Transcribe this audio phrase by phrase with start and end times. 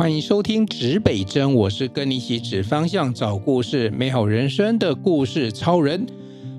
[0.00, 6.06] 欢迎收听指北针，我是跟你一起指方向、找故事、美好人生的故事超人。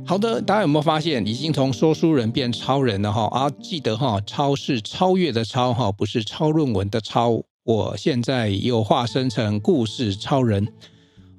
[0.06, 3.26] 好的，大家有没有发现，已经从说书人变超人了哈？
[3.32, 7.42] 啊，记得哈，超是超越的超哈，不是抄论文的抄。
[7.64, 10.68] 我现在又化身成故事超人。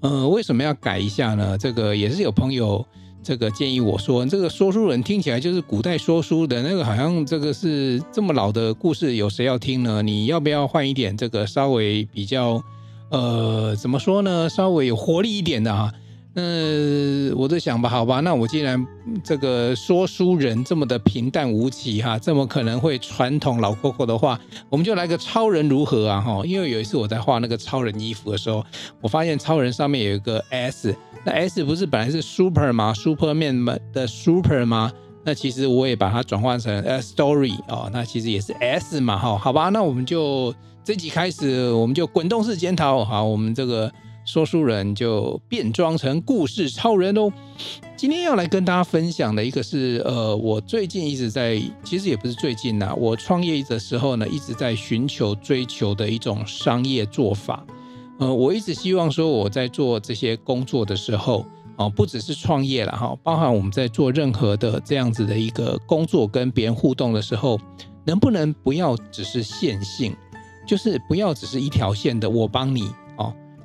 [0.00, 1.56] 呃，为什么要改一下呢？
[1.56, 2.84] 这个也是有朋友。
[3.22, 10.02] 这个建议我说，这个说书人听起来就是古代说书的那个，好像这个是这么老的故事，有谁要听呢？
[10.02, 12.62] 你要不要换一点这个稍微比较，
[13.10, 14.48] 呃，怎么说呢？
[14.48, 15.92] 稍微有活力一点的啊？
[16.34, 18.86] 嗯、我在想吧，好吧，那我既然
[19.22, 24.40] 这个说书人这么的平淡无奇哈，这么可能会传统老扣扣的话，
[24.70, 26.22] 我们就来个超人如何啊？
[26.22, 28.64] 哈，因为有一次我在画那个超人衣服的时候，
[29.02, 34.90] 我发现超人上面有一个 S，那 S 不是本来是 Super 吗？Superman 的 Super 吗？
[35.24, 43.92] 那其实我也把它转换成 A Story 哦，那其实也是 S 嘛，哈，好吧，那我们就这集开始，我们就滚动式检讨，好，我们这个。
[44.24, 47.32] 说书人就变装成故事超人哦。
[47.96, 57.64] 今天要来跟大家分享的一个是，呃，我最近一直在，其实也不是最近呐，我创业的时候呢，一直在寻求追求的一种商业做法。
[58.18, 61.44] 呃，我一直希望说我在做这些工作的时候，
[61.76, 67.58] 哦，不只是创业了哈，包含我们在做任何的这样子的一个工作，跟别人互动的时候，
[68.04, 70.14] 能不能不要只是线性，
[70.66, 72.88] 就是不要只是一条线的，我帮你。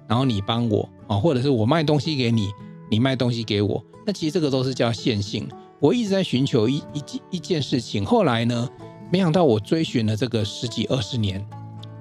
[0.08, 2.50] 然后你帮我啊，或者是我卖东西给你，
[2.90, 5.48] 你卖东西给我，那其实这个都是叫线性。
[5.80, 8.68] 我一直在寻求一一件一件事情，后来呢，
[9.12, 11.46] 没想到我追寻了这个十几二十年，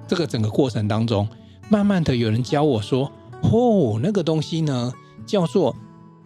[0.07, 1.27] 这个整个过程当中，
[1.69, 3.11] 慢慢的有人教我说，
[3.43, 4.91] 哦，那个东西呢
[5.25, 5.75] 叫做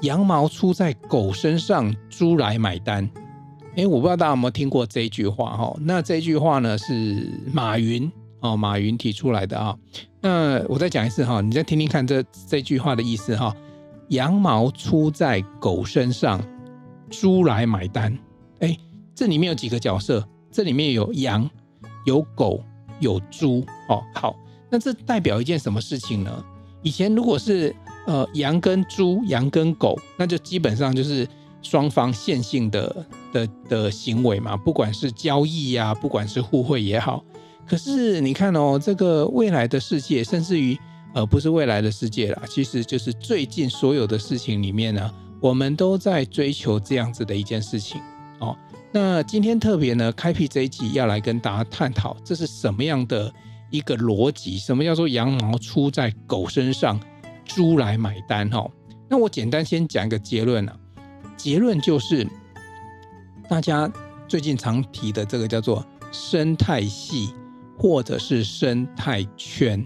[0.02, 3.10] 羊毛出在狗身上，猪来买单。
[3.76, 5.76] 诶，我不知道大家有没有听过这一句话哈？
[5.82, 8.12] 那这句话呢是马云。
[8.42, 9.78] 哦，马云提出来的啊，
[10.22, 13.54] 那我再讲一次哈，你再听听看这这句话的意思哈。
[14.10, 16.42] 羊毛出在狗身上，
[17.10, 18.18] 猪来买单。
[18.60, 18.78] 哎，
[19.16, 20.28] 这里面有几个角色？
[20.52, 21.50] 这里面有羊、
[22.06, 22.62] 有狗、
[23.00, 23.66] 有猪。
[23.88, 24.36] 哦，好，
[24.70, 26.46] 那这代表一件什么事情呢？
[26.84, 27.74] 以前如果是
[28.06, 31.26] 呃羊跟猪、羊跟狗，那就基本上就是
[31.62, 37.24] 双方线性的的的行为嘛，不管是交易呀、啊，不管是互惠也好。
[37.68, 40.78] 可是你看哦，这个未来的世界，甚至于
[41.14, 48.02] 呃，不是未来的世界啦，其实就是最近所有的事情里面呢，我们都在追求这样子的一件事情
[48.40, 48.58] 哦。
[48.92, 53.34] 那今天特别呢，开辟这一集要来跟大家探讨，这是什么样的
[53.70, 54.58] 一个逻辑？
[54.58, 57.00] 什么叫做羊毛出在狗身上，
[57.46, 58.50] 猪来买单？
[58.50, 58.70] 哈，
[59.10, 60.76] 那我简单先讲一个结论啊，
[61.38, 62.28] 结论就是
[63.50, 63.92] 大家
[64.28, 67.34] 最近常提的这个叫做生态系。
[67.78, 69.86] 或者是生态圈，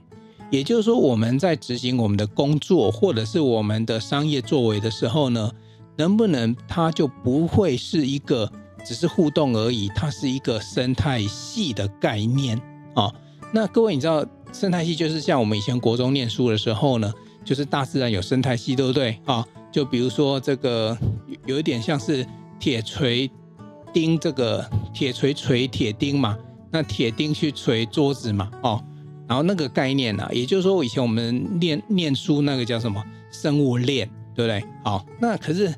[0.51, 5.51] 也就是说，我们在执行我们的工作，或者是我们的商业作为的时候呢，
[5.97, 8.51] 能不能它就不会是一个
[8.85, 12.62] 只是互动而已，它是一个生态系的概念
[12.96, 13.13] 啊？
[13.53, 17.13] 那各位，你知道生态系就是像我们以前国中念书的时候呢，
[17.44, 19.46] 就是大自然有生态系，对不对啊？
[19.72, 20.97] 就比如说这个
[21.46, 22.25] 有一点像是
[22.59, 23.29] 铁锤
[23.94, 26.38] 钉这个铁锤锤铁钉嘛。
[26.75, 28.84] 那铁钉去锤桌子嘛，哦，
[29.30, 34.06] 然后那个概念呢、也就是说，以前我们念念书那个叫什么生物链，
[34.36, 34.69] 对不对？
[34.84, 35.74] 好，那可是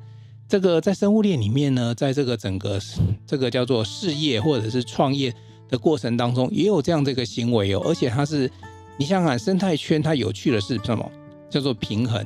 [0.48, 2.80] 这个在生物链里面呢，在这个整个
[3.28, 5.32] 这个叫做事业或者是创业
[5.70, 8.50] 的过程当中，也有这样这个行为哦，而且它是，
[8.98, 11.08] 你想想看，生态圈它有趣的是什么？
[11.48, 12.26] 叫做平衡，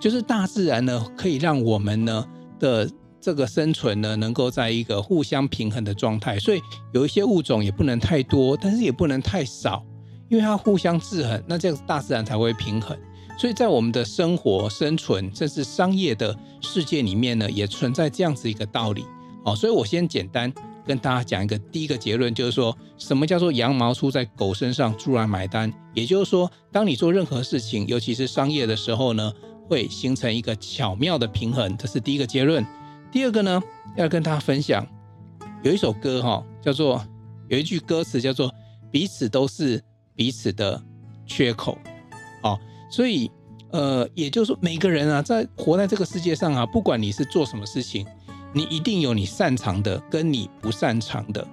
[0.00, 2.26] 就是大自然呢可以让我们呢
[2.58, 2.90] 的。
[3.20, 6.60] 这个生存呢，能够在一个互相平衡的状态，所以
[6.92, 9.84] 有一些物种也不能太多，但是也不能太少，
[10.28, 12.96] 因为它互相制衡，那这样大自然才会平衡。
[13.38, 19.04] 所以在我们的生活、生存，甚至商业的世界里面呢，也存在这样子一个道理。
[19.44, 20.52] 好，所以我先简单
[20.86, 25.72] 跟大家讲一个第一个结论，就是说什么叫做羊毛出在狗身上，猪来买单。
[25.94, 29.32] 也就是说，当你做任何事情，尤其是商业的时候呢，
[29.66, 32.62] 会形成一个巧妙的平衡，这是第一个结论。
[33.12, 33.60] 第二个呢，
[33.96, 34.86] 要跟大家分享，
[35.62, 37.04] 有一首歌哈，叫做
[37.48, 38.52] 有一句歌词叫做
[38.90, 39.82] “彼此都是
[40.14, 40.80] 彼此的
[41.26, 41.76] 缺口”，
[42.42, 42.58] 哦，
[42.88, 43.30] 所以
[43.72, 48.06] 呃，也就是说，每个人啊，在活在这个世界上啊，不管你是做什么事情，
[48.52, 51.44] 你一定有你擅长的，跟你不擅长的。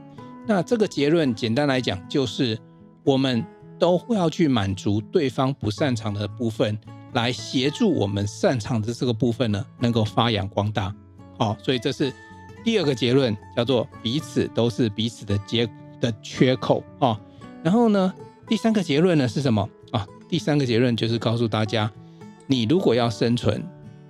[0.46, 2.58] 那这个结论简单来讲，就是
[3.04, 3.44] 我们
[3.80, 6.78] 都会要去满足对方不擅长的部分，
[7.14, 10.96] 来协助我们擅长的这个部分呢，能够发扬光大。
[11.38, 12.12] 好，所以这是
[12.64, 15.70] 第二个结论，叫做彼此都是彼此的结
[16.00, 17.20] 的缺口啊。
[17.64, 18.14] 然后呢，
[18.48, 20.06] 第三个结论呢是什么啊？
[20.30, 21.92] 第三个结论就是告诉大家，
[22.48, 23.64] 你如果要生存，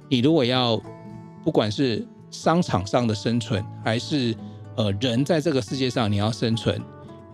[0.10, 0.82] 你如果要
[1.44, 4.36] 不管是商场上的生存，还是
[4.76, 6.82] 呃人在这个世界上你要生存，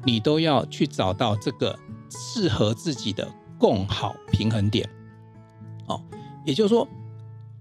[0.03, 1.77] 你都要去找到这个
[2.09, 4.87] 适合自己的共好平衡点。
[5.87, 6.01] 哦，
[6.45, 6.87] 也就是说，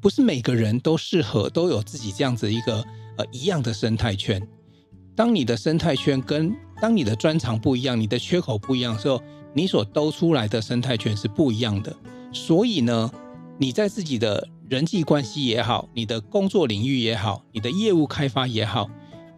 [0.03, 2.85] 不是每个人都适合都有自己这样子一个
[3.17, 4.43] 呃一样的生态圈。
[5.15, 9.23] 当你的生态圈跟当你的专长不一样，你的缺口不一样的时候，
[9.55, 11.95] 你所兜出来的生态圈是不一样的。
[12.33, 13.09] 所以呢，
[13.59, 18.91] 你在自己的人际关系也好，你的工作领域也好，你的业务开发也好，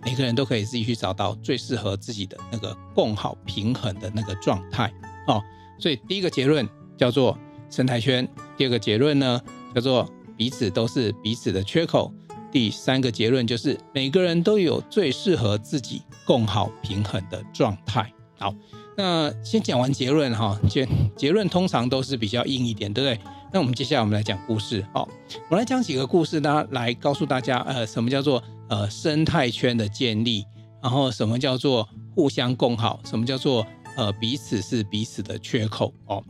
[0.03, 4.91] 每个人都可以自己去找到最适合自己的那个共好平衡的那个状态。
[5.27, 5.43] 哦，
[5.79, 7.39] 所以第一个结论叫做
[7.69, 8.27] 生态圈，
[8.57, 9.39] 第二个结论呢
[9.75, 12.13] 叫做彼此都是彼此的缺口。
[12.53, 18.13] 第三个结论就是每个人都有最适合自己共好平衡的状态。
[18.39, 18.55] 好，
[18.97, 20.87] 那先讲完结论哈，结
[21.17, 23.21] 结论通常都是比较硬一点，对不对？
[23.53, 24.85] 那我们接下来我们来讲故事。
[24.93, 25.09] 好，
[25.49, 30.45] 我来讲几个故事，大家来告诉大家，呃，什么叫做呃生态圈的建立，
[30.83, 33.67] 然后什么叫做互相共好，什么叫做
[33.97, 35.93] 呃彼此是彼此的缺口。
[36.07, 36.23] 哦，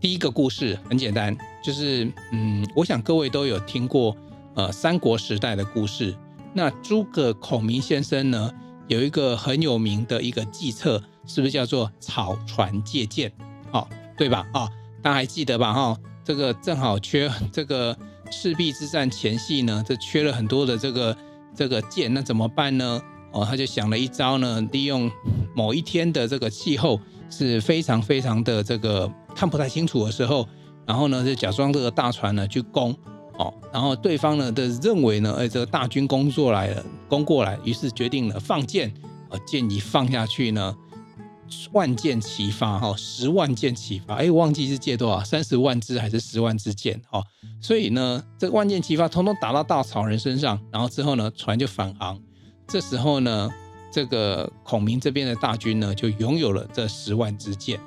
[0.00, 4.16] 第一个故事很简单，就是嗯，我想各位都有听过。
[4.54, 6.14] 呃，三国时代的故事。
[6.52, 8.52] 那诸葛孔明先生呢，
[8.88, 13.30] 有一个很有名的一个计策，是不是叫做草船借箭？
[13.70, 13.86] 哦，
[14.18, 14.44] 对吧？
[14.52, 14.68] 啊、哦，
[15.00, 15.72] 大家还记得吧？
[15.72, 17.96] 哈、哦，这个正好缺这个
[18.28, 21.16] 赤壁之战前夕呢，这缺了很多的这个
[21.54, 23.00] 这个箭，那怎么办呢？
[23.30, 25.08] 哦，他就想了一招呢，利用
[25.54, 27.00] 某一天的这个气候
[27.30, 30.48] 是非常非常的这个看不太清楚的时候，
[30.86, 32.94] 然后呢，就假装这个大船呢去攻。
[33.38, 38.92] 哦，然后对方呢的认为呢，哎，这个大军攻过来了，攻过来，于是决定了放箭，
[39.30, 40.76] 啊，箭一放下去呢，
[41.72, 47.22] 万箭齐发，哈，十万箭齐发，哎，忘记是借多少，三十万支还是十万支箭，哈，
[47.62, 52.20] 所以呢，这万箭齐发，通通打到稻草人身上，然后之后呢，船就返航，
[52.68, 53.48] 这时候呢，
[53.90, 57.80] 这个孔明这边的大军呢，就拥有了这十万支箭，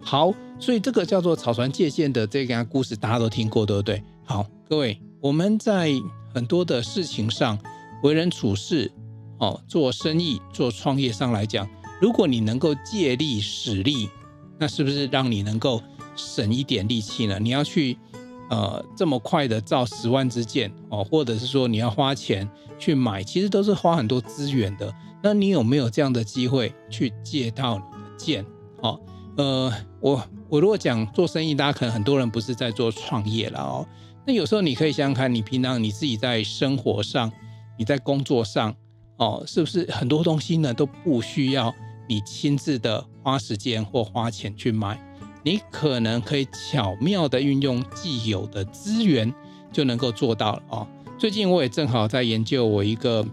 [0.00, 4.02] 好，所以这个叫做草船借箭的这个故事，大家都听过，对不对？
[4.24, 4.46] 好。
[4.68, 5.90] 各位，我们在
[6.34, 7.58] 很多的事情上，
[8.02, 8.90] 为人处事，
[9.36, 11.68] 哦，做生意、做创业上来讲，
[12.00, 14.08] 如果你能够借力使力，
[14.58, 15.82] 那是不是让你能够
[16.16, 17.38] 省一点力气呢？
[17.38, 17.98] 你要去，
[18.48, 22.48] 呃，这么快的造十万支箭，哦，或者是说你要花钱
[22.78, 24.90] 去买，其实都是花很多资源的。
[25.22, 28.46] 那你有没有这样的机会去借到你的箭？
[28.80, 28.98] 哦，
[29.36, 33.86] 呃，我我如果讲做生意，大家可能很多人不是在做创业了哦。
[34.26, 37.32] 那有时候你可以想想看，你平常你自己在生活上，
[37.78, 38.74] 你在工作上，
[39.16, 41.74] 哦，是不是很多东西呢都不需要
[42.08, 45.00] 你亲自的花时间或花钱去买？
[45.42, 49.32] 你可能可以巧妙的运用既有的资源
[49.72, 50.86] 就能够做到了哦。
[51.18, 53.26] 最近我也正好在研究我一个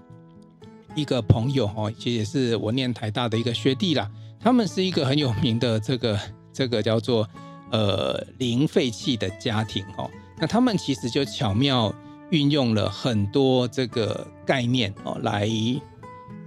[0.96, 4.10] 一个朋友哦，其实也是我念台大的一个学弟啦。
[4.40, 6.20] 他们是一个很有名的这个
[6.54, 7.28] 这个叫做
[7.72, 10.10] 呃零废弃的家庭哦。
[10.38, 11.94] 那他们其实就巧妙
[12.30, 15.50] 运用了很多这个概念哦，来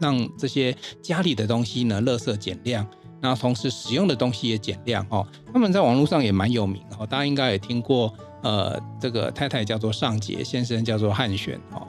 [0.00, 2.86] 让这些家里的东西呢，垃圾减量，
[3.20, 5.26] 那同时使用的东西也减量哦。
[5.52, 11.86] 他们在网络上也蛮有名哦，大家应该也听过，呃，这个太太叫做尚杰，先生叫做汉选哦。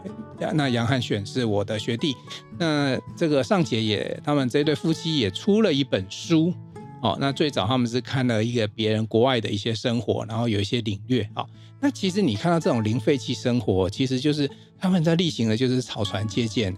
[0.53, 2.15] 那杨汉选是我的学弟，
[2.57, 6.53] 那这个尚杰也，他们这对夫妻也出了一本书
[7.01, 7.17] 哦。
[7.19, 11.45] 那最早他们是看了一个别人国外的一些生活，然后有一些领略啊。
[11.79, 16.75] 那其实你看到这种零废弃生活，其实就是他们在例行的，就是草船借箭。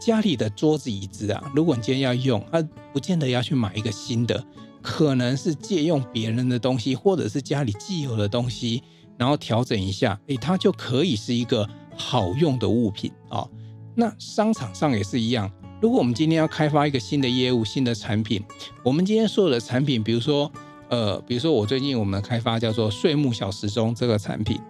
[0.00, 2.60] 家里的桌子椅子啊，如果你今天要用，他
[2.92, 4.44] 不见得要去买一个新的，
[4.82, 8.82] 可能是借用别人的东西，或者是家里既有的东西，
[9.18, 13.46] 然后调整一下，诶，它就可以是一个好用的物品啊。
[13.94, 18.42] 那商场上也是一样，如果我们今天要开发一个新的业务、新的产品，
[18.82, 20.50] 我们今天所有的产品，比如说。
[20.90, 24.60] 呃，比如说我最近我们开发叫做睡木小时钟这个产品，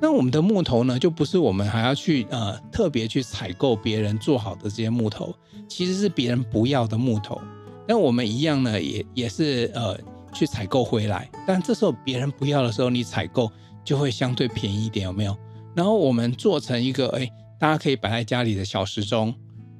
[0.00, 5.34] 那我们的木头呢，就不是我们还要去呃特别去采购别人做好的这些木头，
[5.68, 7.38] 其实是别人不要的木头，
[7.86, 9.98] 那我们一样呢，也也是呃
[10.32, 13.50] 去采购回来，但这时候别人不要的时候，你采购
[13.84, 15.36] 就会相对便宜一点，有没有？
[15.76, 19.34] 然后我们做成一个哎，大家可以摆在家里的小时钟，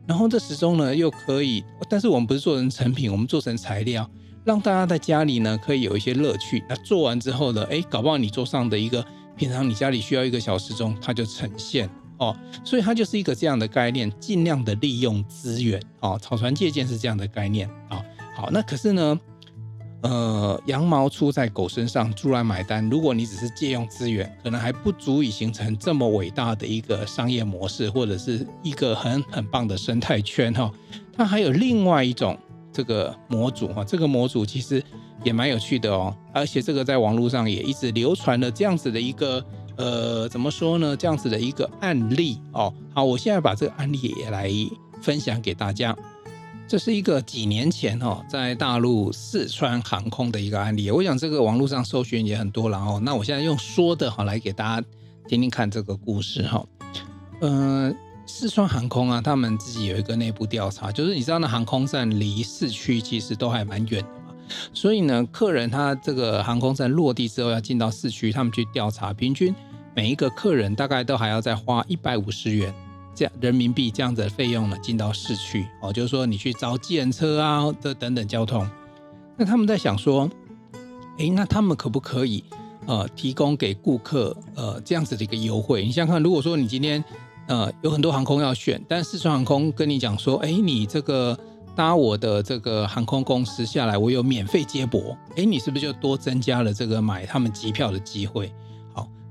[0.07, 4.09] 然后这时钟呢又可以，但是我们不是做成成品，我们做成材料。
[4.45, 6.63] 让大家在家里呢可以有一些乐趣。
[6.69, 9.03] 那做完之后呢，哎，搞不好你桌上的一个
[9.37, 12.37] 平常你家里需要一个小时钟，它就呈现哦。
[12.63, 16.19] 所以它就是一个这样的概念，尽量的利用资源哦。
[16.21, 18.05] 草船借箭是这样的概念啊、哦。
[18.37, 19.19] 好，那可是呢，
[20.05, 22.87] 呃，羊毛出在狗身上，猪来买单。
[22.91, 30.71] 如果你只是借用资源，可能还不足以形成这么伟大的一个商业模式，或者是一个很很棒的生态圈哈。
[31.17, 32.39] 它还有另外一种
[32.71, 34.85] 这个模组哈，这个模组其实
[35.23, 39.43] 也蛮有趣的哦，而且这个在网络上也一直流传了这样子的一个
[39.79, 40.95] 呃，怎么说呢？
[40.95, 42.71] 这样子的一个案例哦。
[42.93, 44.51] 好，我现在把这个案例也来
[45.01, 45.97] 分享给大家。
[46.66, 50.90] 这是一个几年前哈，在大陆四川航空的一个案例。
[50.90, 52.99] 我想这个网络上搜寻也很多了哦。
[53.02, 54.87] 那我现在用说的哈来给大家
[55.28, 56.64] 听听看这个故事哈。
[57.42, 57.94] 嗯，
[58.26, 64.35] 四川航空啊，他们自己有一个内部调查，就是你知道那航空站离市区其实都还蛮远的嘛，
[64.73, 69.54] 所以呢，客人他这个航空站落地之后要进到市区，他们去调查，平均
[69.94, 72.75] 每一个客人大概都还要再花一百五十元。
[73.14, 78.68] 这样人民币这样子的费用呢，进到市区哦，就是说你去招计程车啊这等等交通，
[79.37, 80.28] 那他们在想说，
[81.18, 82.42] 诶，那他们可不可以
[82.87, 85.85] 呃提供给顾客呃这样子的一个优惠？
[85.85, 87.02] 你想想看，如果说你今天
[87.47, 91.38] 呃有很多航空要选，但四川航空跟你讲说，诶，你这个
[91.76, 98.52] 搭我的这个航空公司下来，我有免费接驳，诶，你是不是就多增加了这个买他们机票的机会？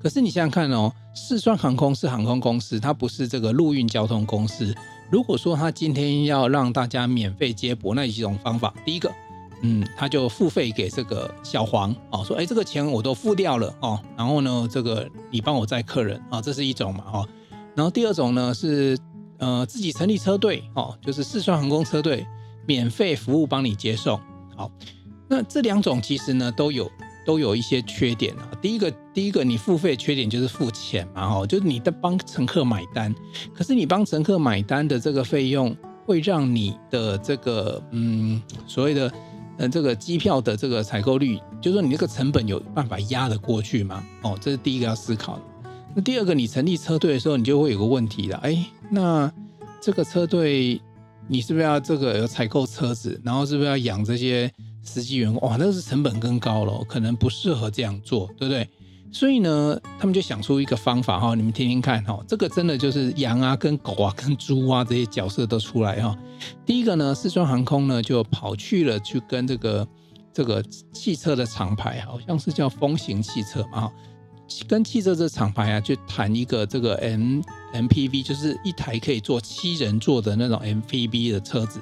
[0.03, 0.93] 可是你想想看哦。
[1.15, 4.75] 四川航空是航空公司，它不是这个陆运交通公司。
[5.11, 8.73] 如果说他今天要让大家免费接驳，那几种方法。
[8.83, 9.11] 第一个，
[9.61, 17.29] 嗯，他就付费给这个小黄哦，说，哎，这个钱我都付掉了哦，然后呢，这个你帮我载客人啊，这是一种嘛哦。
[17.75, 18.97] 然后第二种呢是，
[19.37, 22.25] 呃，自己成立车队哦，就是四川航空车队
[22.65, 24.19] 免费服务帮你接送。
[24.57, 24.71] 好，
[25.29, 26.89] 那这两种其实呢都有。
[27.25, 28.49] 都有一些缺点啊。
[28.61, 33.13] 第一个，第一个，你付费缺点就是付钱嘛，哈，就是你在帮乘客买单。
[33.53, 35.75] 可是你帮乘客买单的这个费用，
[36.05, 39.11] 会让你的这个嗯所谓的
[39.57, 44.03] 呃这个机票的这个采购率，就是说你这个成本有办法压得过去吗？
[44.21, 45.41] 哦，这是第一个要思考的。
[45.95, 49.31] 那第二个，你成立车队的时候，你就会有个问题了，哎，那
[49.81, 50.81] 这个车队
[51.27, 54.51] 你是不是要这个有采购车子，然后是不是要养这些？
[54.83, 58.69] 司机员工哇，那是成本更高了，可能不适合这样做，对不对？
[59.11, 66.17] 所以呢，他们就想出一个方法哈，你们听听看哈，这个真的就是羊啊、跟狗啊、跟猪啊这些角色都出来哈。
[66.65, 69.87] 第一个呢，四川航空呢就跑去了去跟这个
[70.33, 73.93] 这个汽车的厂牌，好像是叫风行汽车嘛哈，
[74.67, 77.39] 跟汽车这厂牌啊去谈一个这个 M
[77.73, 81.79] MPV，就是一台可以坐七人座的那种 MPV 的车子。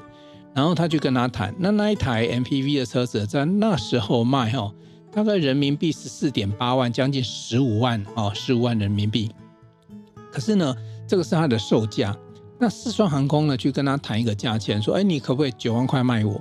[0.53, 4.74] 然后他去跟他谈，那那一台 MPV 的车子在那时候卖哈，
[5.12, 9.31] 大概人民币十四点八万，将近十五万哦，十五万人民币。
[10.31, 10.75] 可是呢，
[11.08, 12.15] 这个是它的售价。
[12.60, 16.39] 那四川航空呢，去跟他谈一个价钱，说，哎，你可不可以九万块卖我？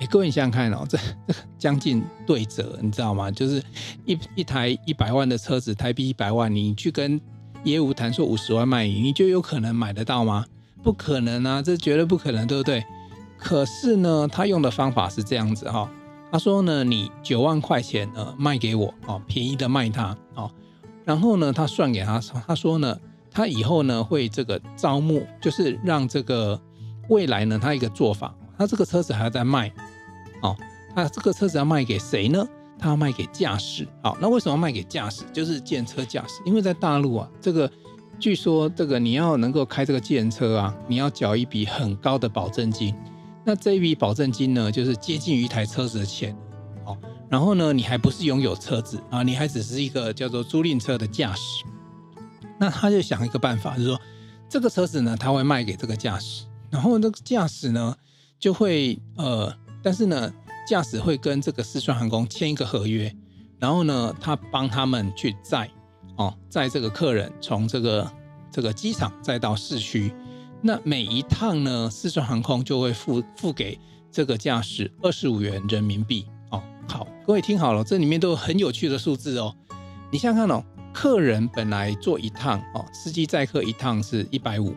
[0.00, 0.96] 哎，各位想想看哦，这
[1.26, 3.30] 这将近对折，你知道吗？
[3.30, 3.62] 就是
[4.06, 7.20] 一一台一百万的车子，台币一百万，你去跟
[7.64, 10.46] 业务谈说五十万卖你，你就有可能买得到吗？
[10.82, 12.82] 不可能啊，这绝对不可能，对不对？
[13.38, 15.88] 可是呢，他用的方法是这样子哈，
[16.30, 20.50] 他说呢，你九万块钱呢卖给我哦，便宜的卖他哦，
[21.04, 22.98] 然后呢，他算给他，他说呢，
[23.30, 26.60] 他以后呢会这个招募，就是让这个
[27.08, 29.72] 未来呢，他一个做法，他这个车子还要再卖
[30.42, 30.56] 哦，
[30.94, 32.46] 他这个车子要卖给谁呢？
[32.80, 33.86] 他要卖给驾驶。
[34.02, 35.24] 好，那为什么卖给驾驶？
[35.32, 37.70] 就是计程车驾驶，因为在大陆啊，这个
[38.18, 42.94] 据说这个你要能够开这个计程车啊，你要缴一笔很高的保证金。
[43.48, 46.36] 那这一笔保证金呢，就是接近于一台车子的钱，
[46.84, 46.94] 哦，
[47.30, 51.64] 然后呢，你还不是拥有车子啊，你还只是一个叫做租赁车的驾驶。
[52.60, 53.98] 那他就想一个办法，就是说，
[54.50, 57.96] 这个车子呢，他会卖给这个驾驶，然后那个驾驶呢，
[58.38, 59.50] 就会呃，
[59.82, 60.30] 但是呢，
[60.68, 63.10] 驾驶会跟这个四川航空签一个合约，
[63.58, 65.70] 然后呢，他帮他们去载，
[66.16, 68.12] 哦，载这个客人从这个
[68.52, 70.12] 这个机场载到市区。
[70.60, 73.78] 那每一趟呢，四川航空就会付付给
[74.10, 76.60] 这个驾驶二十五元人民币哦。
[76.88, 79.54] 好，各位听好了，这里面都有很有趣的数字哦。
[80.10, 84.74] 你想想看哦，客人本来坐一趟哦，司机载客一趟是一百五，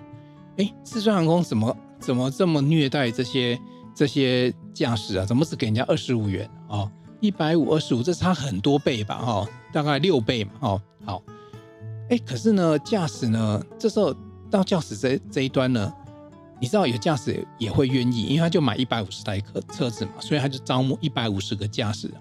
[0.58, 3.60] 哎，四川航空怎么怎么这么虐待这些
[3.96, 5.26] 这些驾驶啊？
[5.26, 6.92] 怎么只给人家二十五元哦？
[7.22, 9.16] 一百五二十五，这差很多倍吧？
[9.16, 10.52] 哦，大概六倍嘛？
[10.60, 11.24] 哦，好，
[12.10, 14.16] 哎，可是呢，驾驶呢，这时候。
[14.52, 15.92] 到驾驶这这一端呢，
[16.60, 22.12] 你知道有驾驶也会愿意，因为他就买一百五十台车车子嘛，所以他就招募一百五十个驾驶。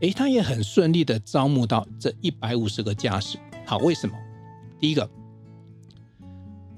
[0.00, 3.36] 诶，他也很顺利的招募到这一百五十个驾驶。
[3.66, 4.14] 好，为什么？
[4.78, 5.06] 第一个，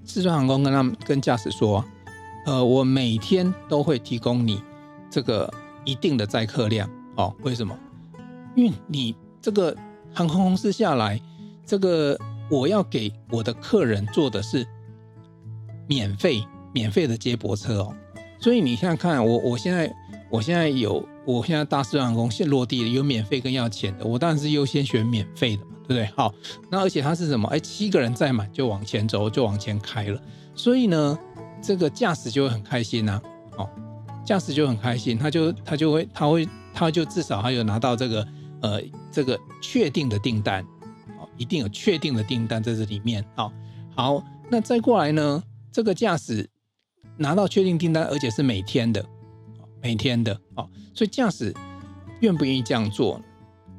[0.04, 1.84] 四川航空跟他们跟驾驶说，
[2.46, 4.60] 呃，我每天都会提供你
[5.08, 5.48] 这个
[5.84, 7.78] 一定的载客量哦，为什么？
[8.56, 9.76] 因为你这个
[10.12, 11.20] 航空公司下来，
[11.64, 12.18] 这个
[12.50, 14.66] 我要给我的客人做的是
[15.86, 17.94] 免费免费的接驳车哦。
[18.40, 19.92] 所以你想想看，我我现在
[20.28, 26.06] 我现在有，我现在大四万工现落地了，有免费跟要钱的，我当然是优先选免费的嘛，对不对？
[26.16, 26.34] 好，
[26.68, 27.48] 那而且它是什么？
[27.50, 30.20] 哎，七个人载满就往前走，就往前开了。
[30.54, 31.18] 所以呢，
[31.62, 33.22] 这个驾驶就会很开心呐、啊，
[33.58, 33.70] 哦，
[34.24, 38.26] 驾驶就很开心，他就他就会他会他就至少他有拿到这个
[38.60, 40.64] 呃这个确定的订单，
[41.20, 43.52] 哦，一定有确定的订单在这里面，好，
[43.94, 46.48] 好，那再过来呢，这个驾驶
[47.16, 49.04] 拿到确定订单，而且是每天的，
[49.80, 51.54] 每天的，哦，所以驾驶
[52.20, 53.20] 愿不愿意这样做？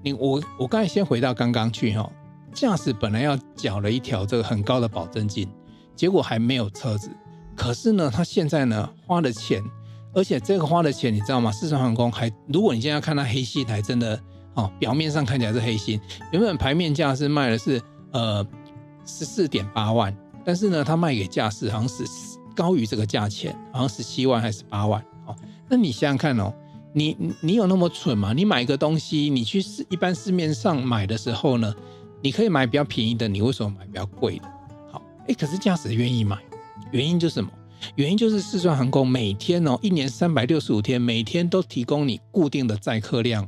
[0.03, 2.11] 你我我刚才先回到刚刚去哈，
[2.53, 5.47] 驾驶本来要缴了一条这个很高的保证金。
[5.95, 7.07] 结果还没有车子，
[7.55, 9.63] 可是呢，他现在呢花了钱，
[10.11, 11.51] 而且这个花的钱你知道吗？
[11.51, 14.19] 四川航空还，如果你现在看它黑心，还真的
[14.55, 17.79] 哦，表面上看起来是黑心，原本牌面价是卖的是
[18.11, 18.43] 呃
[19.05, 20.11] 十四点八万，
[20.43, 22.03] 但是呢，他卖给驾驶好像是
[22.55, 25.35] 高于这个价钱，好像十七万还是八万哦。
[25.69, 26.53] 那你想想看哦，
[26.93, 28.33] 你你有那么蠢吗？
[28.33, 31.73] 你买一个东西，你去市一般市面上买的时候呢，
[32.21, 34.45] 你可以买比较便宜的，你为什么买比较贵的？
[34.91, 36.37] 好哎，可是驾驶愿意买，
[36.91, 37.49] 原因就是什么？
[37.95, 43.45] 原因就是四川航空每天哦，一年三百六十五天，每天都提供你固定的载客量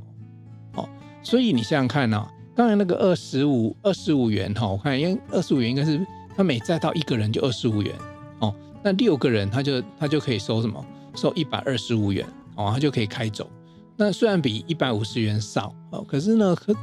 [0.73, 0.89] 哦。
[1.23, 7.95] 所以你想想看啊，刚才那个二十五二十五元哈，我看因为二十五元应该是他每载到一个人就二十五元
[8.39, 10.85] 哦，那六个人他就他就可以收什么？
[11.15, 12.25] 收一百二十五元
[12.55, 13.49] 哦，他就可以开走。
[13.97, 16.75] 那虽然比一百五十元少哦，可是呢，可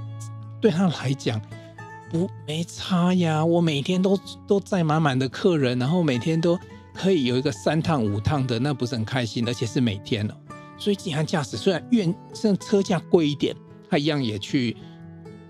[0.61, 1.41] 对他来讲。
[2.11, 6.59] 不没差呀，我每天都都载满满的客人，然后每天都
[6.93, 9.49] 可以有一个三趟五趟的，那不是很开心？
[9.49, 10.35] 而且是每天哦，
[10.77, 13.57] 所以既然驾驶虽然愿像车价贵一点，
[13.89, 14.77] 他一样也去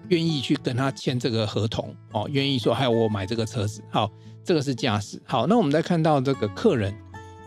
[0.09, 4.11] 愿意去跟他签这个合同哦，愿意说还有我买这个车子，好，
[4.45, 5.21] 这个是驾驶。
[5.25, 6.95] 好，那我们再看到这个客人，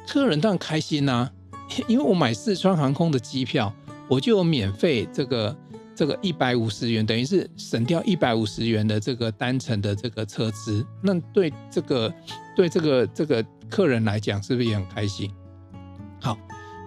[0.07, 1.29] 客人当然开心呐、
[1.87, 3.73] 因为我买四川航空的机票，
[4.07, 5.55] 我就有免费这个。
[5.97, 12.13] 这个一百五十元等于是省掉一百五十元的这个单程的这个车资，那对这个
[12.53, 15.31] 对这个这个客人来讲是不是也很开心？
[16.19, 16.37] 好，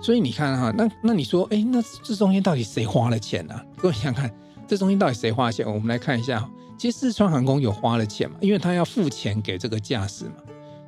[0.02, 3.64] 所以你看哈，那那你说，哎，那这中间到底谁花了钱呢、啊？
[3.78, 4.30] 各位想想看，
[4.68, 5.66] 这中间到底谁花钱？
[5.66, 10.34] 我们来看一下，其实四川航空有花了钱嘛，因为他要付钱给这个驾驶嘛。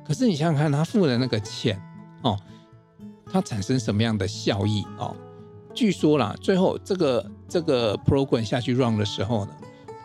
[0.05, 1.81] 可是你想想看，他付的那个钱
[2.21, 2.37] 哦，
[3.31, 5.15] 它产生什么样的效益哦？
[5.73, 9.51] 据说啦，最后这个这个 program 下去 run 的时候呢，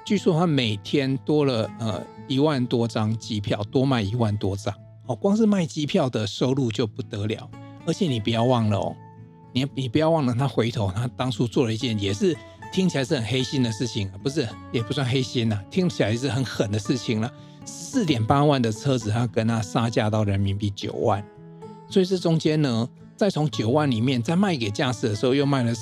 [0.06, 4.72] 据说他每天多了呃一万多张机票，多卖一万多张
[5.06, 7.50] 哦，光是卖机票的收入就不得了。
[7.84, 8.96] 而且你不要忘了哦，
[9.52, 12.36] 你你不要忘了，他回头他当初做了一件也是
[12.72, 17.32] 听起来是很黑心的事情，不是也不算黑心呐，听起来是很狠的事情了。
[17.64, 21.24] 四点八万的车子，他跟他杀价到人民币九万，
[21.88, 22.88] 所以这中间呢。
[23.18, 25.72] 再从九万里面再卖给驾驶的时候，又卖了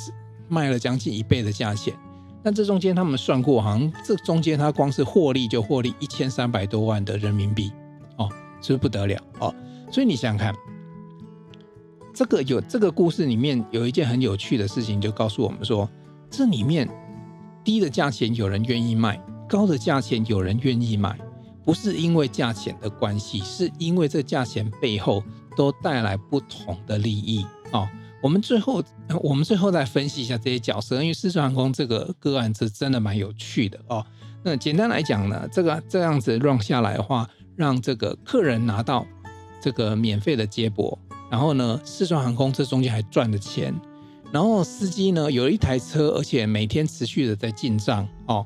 [0.47, 1.93] 卖了将近一倍的价钱。
[2.45, 7.73] 那这中间他们算过，好像这中间他光是获利就获利一千三百多万的人民币
[8.19, 8.29] 哦，
[8.63, 9.53] 是不是不得了哦？
[9.91, 10.55] 所以你想想看，
[12.15, 15.91] 这个有这个故事里面有一件很有趣的事情，就告诉我们说，
[16.37, 16.89] 这里面
[17.63, 21.19] 低的价钱有人愿意卖，高的价钱有人愿意买，
[21.65, 25.23] 不是因为价钱的关系，是因为这价钱背后。
[25.57, 27.89] 都带来不同的利益哦。
[28.21, 28.83] 我们最后，
[29.23, 34.05] 我们最后再分析一下这些角色，因为四川航空这个个案是真的蛮有趣的哦。
[34.43, 39.07] 那简单来讲呢，这个这样子让下来的话，让这个客人拿到
[39.63, 40.99] 这个免费的接驳，
[41.31, 43.73] 然后呢，四川航空这中间还赚了钱，
[44.35, 48.45] 然后司机呢有一台车，而且每天持续的在进账哦。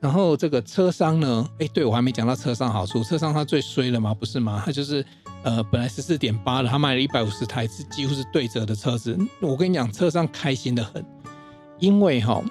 [0.00, 4.14] 然后这个车商呢，哎，对，我还没讲到车商好处，车商他最衰了嘛？
[4.14, 4.62] 不是吗？
[4.64, 5.04] 他就是。
[5.42, 9.16] 呃，本来十四点八的，他卖了一百五十台，是几乎是对折的车子。
[9.40, 11.04] 我跟你讲，车商开心的很，
[11.78, 12.42] 因为哈，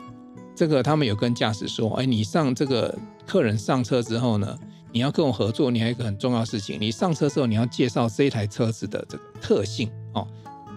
[0.56, 4.58] 这个他们有跟驾驶说，哎，你上这个客人上车之后呢，
[4.94, 10.26] 你要跟我合作，你还有一个很重要的事情，你上车之后你要介绍这一台车子的这个特性哦，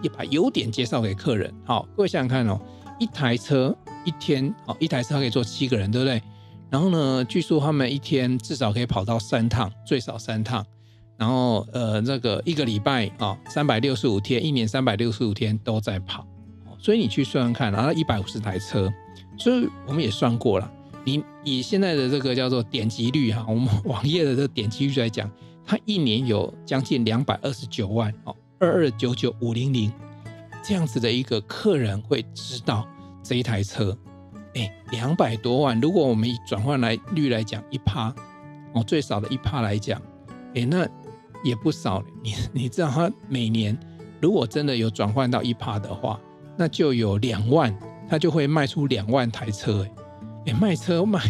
[0.01, 1.53] 也把优点介绍给客人。
[1.65, 2.59] 好，各位想想看哦，
[2.99, 6.21] 一台车一天哦，一台车可以坐七个人，对不对？
[6.69, 10.65] 然后呢，据说他们一天至少可以跑到三趟，最少三趟。
[11.17, 16.25] 然后，呃，那个一个礼拜啊，三百六十五天，一年三百六十五天都在跑，
[16.77, 18.89] 所以你去算算看，然后一百五十台车，
[19.37, 20.71] 所以我们也算过了。
[21.03, 25.29] 你以现在的这个叫做点击率哈，我们 网页的这个点击率来讲，
[25.65, 29.91] 它一年有将近两百二十九万哦，二二九九五零零
[30.63, 32.87] 这样子的一个客人会知道
[33.23, 33.97] 这一台车
[34.55, 38.13] 哎，两百多万，如果我们以转换来率来讲，一趴
[38.73, 40.01] 哦，最少的一趴来讲，
[40.55, 40.87] 哎，那
[41.43, 42.03] 也不少。
[42.23, 43.77] 你 你知道，他每年
[44.19, 46.19] 如果真的有转换到一趴的话，
[46.57, 47.73] 那就有两万，
[48.09, 49.87] 他就会卖出两万台车。
[50.47, 51.21] 哎，卖车卖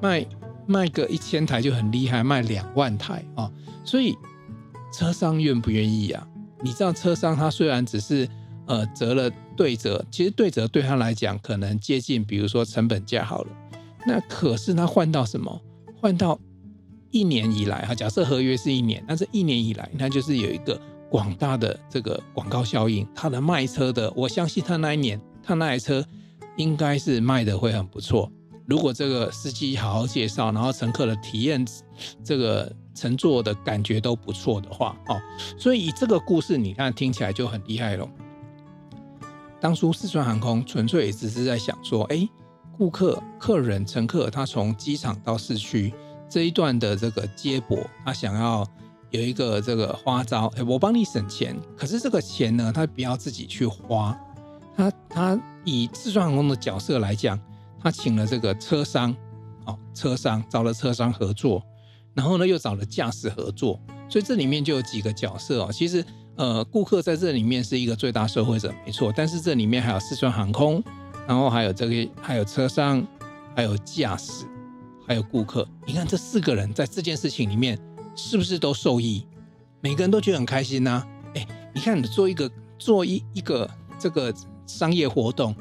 [0.00, 0.26] 卖
[0.66, 3.52] 卖个一千台就很厉害，卖两万台啊，哦，
[3.84, 4.16] 所以
[4.92, 6.27] 车商愿不愿意啊？
[6.62, 8.28] 你知道，车商他虽然只是。
[8.70, 13.50] 呃，折了对折，其实对折对他来讲可能接近，比如说成本价好了。
[14.06, 15.58] 那可是他换到什么？
[15.98, 16.38] 换到
[17.10, 23.08] 一年以来哈，假设合约是一年，那这一年以来，那就是有一个广大的这个广告效应。
[23.14, 26.04] 他的卖车的，我相信他那一年他那台车
[26.58, 28.30] 应该是卖的会很不错。
[28.66, 31.66] 如果这个司机好好介绍，然后乘客的体验，
[32.22, 35.20] 这个乘坐的感觉都不错的话，哦，
[35.56, 38.08] 所以以这个故事你看听起来就很厉害了。
[39.60, 42.28] 当初四川航空纯粹只是在想说，哎，
[42.76, 45.94] 顾客、客人、乘客，他从机场到市区
[46.28, 48.66] 这一段的这个接驳，他想要
[49.10, 51.56] 有一个这个花招，哎，我帮你省钱。
[51.76, 54.18] 可是这个钱呢，他不要自己去花。
[54.76, 57.38] 他他以四川航空的角色来讲，
[57.80, 59.14] 他请了这个车商，
[59.66, 61.60] 哦，车商找了车商合作，
[62.18, 66.04] 然后呢又找了驾驶合作，所以这里面就有几个角色哦，其实。
[66.38, 69.12] 呃，顾客在这里面是一个最大受惠者，没错。
[69.12, 70.80] 但是这里面还有四川航空，
[71.26, 73.04] 然后还有这个，还有车商，
[73.56, 74.44] 还有驾驶，
[75.04, 75.66] 还有顾客。
[75.84, 77.76] 你看这四个人在这件事情里面
[78.14, 79.26] 是不是都受益？
[79.80, 81.04] 每个人都觉得很开心呐。
[81.34, 84.32] 哎，你看你做一个做一一个这个
[84.64, 85.52] 商业活动，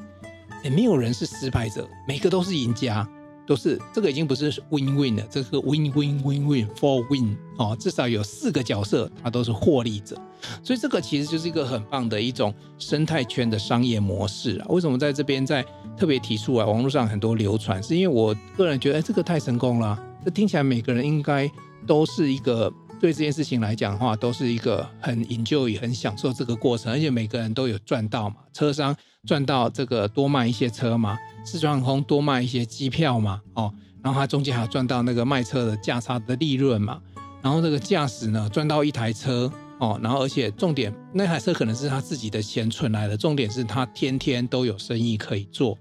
[0.63, 3.09] 也没有人是失败者，每个都是赢家。
[3.47, 10.15] 都是这个已经不是 win win 了，这个 win win win win for win 哦，至少有四个角色，它都是获利者，
[10.61, 14.67] 所以这个其实就是一个很棒的一种生态圈的商业模式啊。
[14.69, 15.65] 为什么在这边在
[15.97, 16.65] 特别提出来？
[16.65, 19.97] 网络上很多流传，是因为我个人觉得，哎，这个太成功了。
[20.25, 21.49] 这听起来每个人应该
[21.85, 28.93] 都是一个对这件事情来讲的话，都是一个很 enjoy、很享受这个过程，而且每个人都有赚到嘛，车商
[29.27, 31.15] 赚到这个多卖一些车嘛。
[31.45, 36.99] 四川航空多卖一些机票嘛，哦，然后它中间还要赚到那个卖车的价差的利润嘛，
[37.41, 45.77] 然后这个驾驶呢赚到一台车，哦，然后而且重点那台车可能是他自己的钱存来的，重点是他天天都有生意可以做，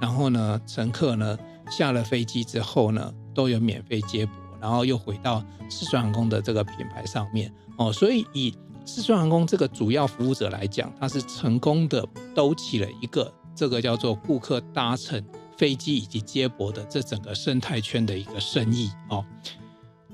[0.00, 1.36] 然后呢，乘客呢
[1.70, 8.54] 下了飞机之后呢都有免费接驳，然后又回到四川航空的这个品牌上面，哦，所以以
[8.92, 13.32] 四川航空这个主要服务者来讲，它是成功的兜起了一个。
[13.54, 15.24] 这个叫做顾客搭乘
[15.56, 19.24] 飞机以及接驳的这整个生态圈的一个生意哦。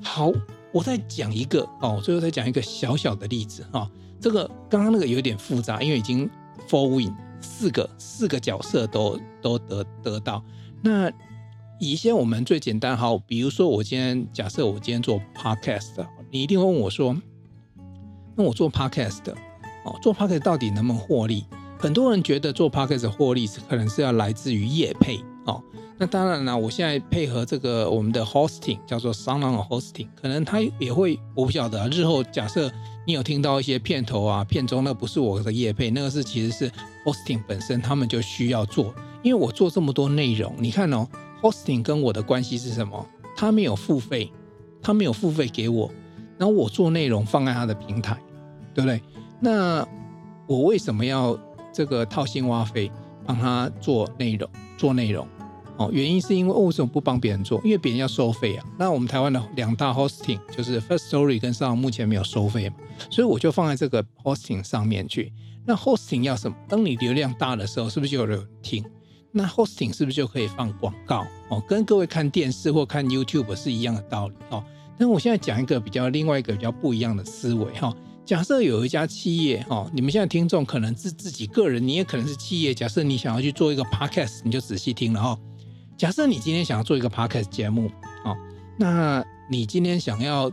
[0.02, 0.30] 好，
[0.72, 3.90] 我再讲一个哦，最后再讲一个小小的例子哈、哦。
[4.20, 6.28] 这个刚刚那个有点复杂，因为已经
[6.68, 7.10] four win
[7.40, 10.44] 四个四个角色都都得得到。
[10.82, 11.08] 那
[11.80, 17.16] 以一些我们最简单好，比如说我今天假设我今天做 podcast，你一定会问我说，
[18.37, 19.37] 那我做 podcast 的
[19.85, 21.44] 哦，做 podcast 到底能不能获利？
[21.79, 25.62] 很多人觉得做 Podcast 获利是可能是要来自于业配哦，
[25.99, 31.87] 那当然了，我现在配合这个我们的 Hosting 叫做 SoundOn Hosting，可能它也会，我不晓得啊。
[31.92, 32.72] 日后假设
[33.07, 36.72] 你有听到一些片头啊、片中，那不是我的业配，那个是其实是
[37.05, 41.07] Hosting 本身他们就需要做，因为我做这么多内容，你看哦
[41.42, 43.07] ，Hosting 跟我的关系是什么？
[43.37, 44.33] 他没有付费，
[44.81, 45.90] 他没有付费给我，
[46.38, 48.18] 然后我做内容放在他的平台，
[48.76, 49.02] 对不对？
[49.40, 49.84] 那
[50.46, 51.36] 我为什么要？
[51.72, 52.90] 这个掏心挖肺
[53.26, 55.28] 帮他做内容，做内容
[55.76, 57.60] 哦，原因是因为为什么不帮别人做？
[57.62, 58.64] 因为别人要收费啊。
[58.78, 62.76] 那我们台湾的两大 hosting 就是 First Story 跟上目前没有收费嘛，
[63.10, 65.30] 所以我就放在这个 hosting 上面去。
[65.66, 66.56] 那 hosting 要什么？
[66.66, 68.82] 当你流量大的时候，是不是就有人听？
[69.30, 71.26] 那 hosting 是不是就可以放广告？
[71.50, 74.64] 哦，跟各位看电视或看 YouTube 是一样的道理哦。
[74.96, 77.94] 那我现在讲一个比较另外一个比较不一样的思维哈。
[78.26, 82.74] 假设有一家企业哦，你们现在听众可能是自己个人，你也可能是企业。
[82.74, 85.38] 假设你想要去做一个 podcast，你就仔细听了哈。
[85.96, 87.88] 假设你今天想要做一个 podcast 节目，
[88.24, 88.36] 哦，
[88.76, 90.50] 那你今天想要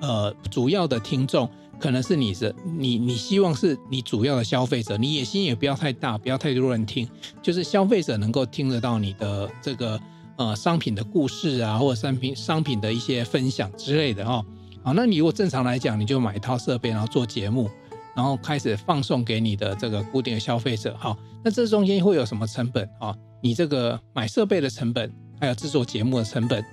[0.00, 7.08] 呃主要的听众可能是你是你你希望是你主要的消费者，你野心也不要太大，不要太多人听，
[7.42, 10.00] 就是消费者能够听得到你的这个
[10.36, 14.46] 呃商品的故事啊，或者商品商品的一些分享之类的哦。
[14.84, 17.70] 好，那你如果正常来讲，你就买一套设备，然后做节目，
[18.16, 20.96] 然后开始放送给你的这个固定的消费者。
[20.98, 23.14] 好，那这中间会有什么成本啊？
[23.40, 26.64] 你这个买设备的成本，还有制作节目的成本。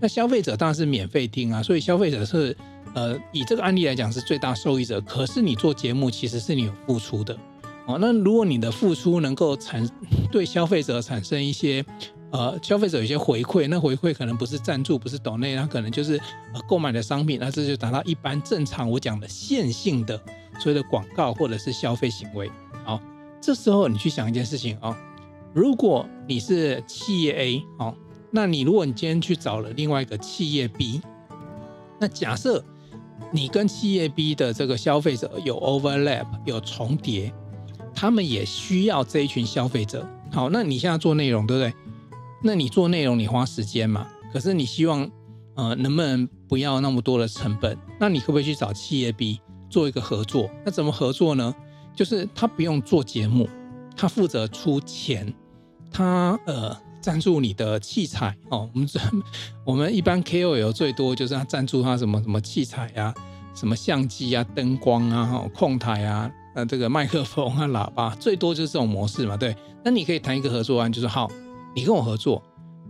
[0.00, 2.56] 那消费者当然是免费听啊，所以消费者是
[2.94, 5.00] 呃，以这个案例来讲是最大受益者。
[5.02, 7.36] 可是你做节目其实是你有付出的，
[7.86, 9.88] 哦，那如果你的付出能够产
[10.32, 11.84] 对消费者产生一些
[12.32, 16.16] 呃消费者有些回馈，那回馈可能不是赞助，不是抖内，它可能就是
[16.52, 20.16] 呃购买的商品，那这就达到一般正常我讲的线性的
[20.58, 22.50] 所谓的广告或者是消费行为。
[22.84, 23.00] 好，
[23.40, 24.96] 这时候你去想一件事情啊，
[25.52, 27.94] 如果你是企业 A 哦，
[28.30, 31.00] 那你如果你今天去找了另外一个企业 B，
[32.00, 32.64] 那假设
[33.30, 37.32] 你跟企业 B 的这个消费者有 overlap 有重叠。
[37.94, 40.08] 他们也需要这一群消费者。
[40.30, 41.81] 好，那你现在做内容，对不对？
[42.42, 44.06] 那你做内容，你花时间嘛？
[44.32, 45.08] 可是你希望，
[45.54, 47.76] 呃，能不能不要那么多的成本？
[48.00, 50.50] 那你可不可以去找企业 B 做一个合作？
[50.64, 51.54] 那怎么合作呢？
[51.94, 53.48] 就是他不用做节目，
[53.96, 55.32] 他负责出钱，
[55.90, 58.68] 他呃赞助你的器材哦。
[58.72, 58.98] 我们这
[59.64, 63.14] 我们一般 KOL 最多就是他赞助他什么什么器材啊，
[63.54, 66.30] 什么相机啊、灯光啊、控台啊。
[66.54, 69.56] 呃，这个麦克风啊喇叭最多就是这种模式嘛，对。
[69.84, 71.30] 那你可以谈一个合作案，就是好，
[71.74, 72.42] 你跟我合作，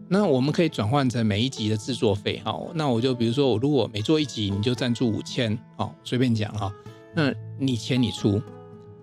[0.09, 6.73] 那我们可以转换成每一集的制作费，好，那我就比如说我如果每做一集你就赞助五千，好，随便讲哈，
[7.15, 8.41] 那你钱你出，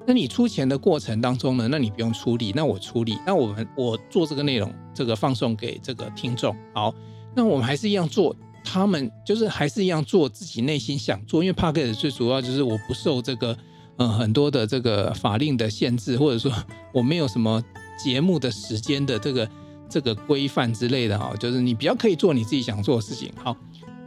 [0.05, 6.93] 那你出钱的过程当中呢，那你不用出力，那我出力，那我们我做这个内容，这个放送给这个听众，好，
[7.35, 13.57] 那我们还是一样做，他们就是还是一样做自己内心想做，因为 Podcast 最主要就是我不受这个。
[14.01, 16.49] 嗯，很多的这个法令的限制，或者说
[16.93, 17.61] 我没有什么
[18.01, 19.45] 节目的时间的这个
[19.89, 23.32] 这个规范之类的哈，就是你比较可以做你自己想做的事情。
[23.36, 23.56] 好，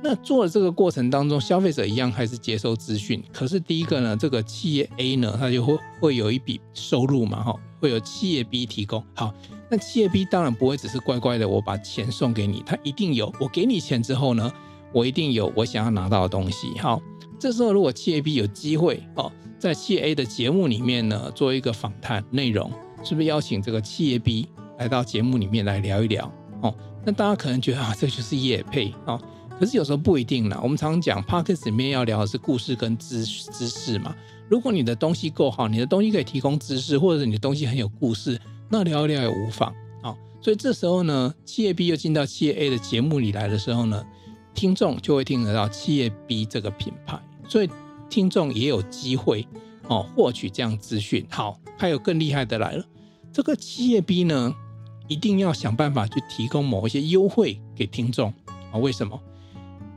[0.03, 3.23] 那做的这个过程当中，消费者一样还是接收资讯。
[3.33, 9.05] 可是第一个呢，这个企业 A 呢，它就会会有一笔收入嘛，哈，会有企业 B 提供。
[9.15, 9.35] 好，
[9.69, 14.53] 那企业 B 当然不会只是乖乖的我把钱送给你，它一定有我给你钱之后呢，
[14.93, 16.79] 我一定有我想要拿到的东西。
[16.79, 17.03] 好，
[17.39, 19.31] 这时候如果企业 B 有机会哦。
[19.59, 22.69] 在企业 A 的节目里面呢，做一个访谈内容，
[23.05, 24.49] 是不是邀请这个企业 B
[24.83, 26.29] 来到节目里面来聊一聊？
[26.61, 29.21] 哦，那大家可能觉得啊，这就是业配哦。
[29.61, 30.59] 可是有时候不一定啦。
[30.61, 34.13] 我们常常讲 Podcast 里面要聊的是故事跟知知识嘛。
[34.49, 39.73] 如果你的东西够好，你的东西可以提供知识，或者是你的东西很有故事，那聊一聊也无妨。
[40.03, 44.05] 哦，所以这时候呢，企业 B 又进到企业 A 的节目里来的时候呢，
[44.53, 47.71] 听众就会听得到企业 B 这个品牌，所以。
[48.11, 49.49] 听众也有机会
[49.89, 51.27] 哦，获取这样资讯。
[51.31, 52.85] 好，还有更厉害的来了，
[53.33, 54.55] 这个企业 B 呢，
[55.13, 58.33] 一定要想办法去提供某一些优惠给听众
[58.73, 58.79] 啊。
[58.79, 59.21] 为什么？